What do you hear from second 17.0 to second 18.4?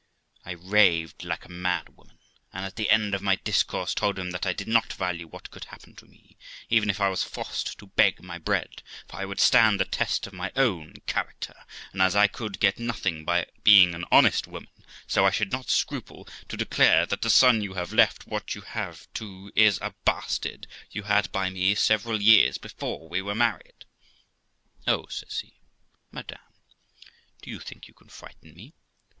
that 'the son you have left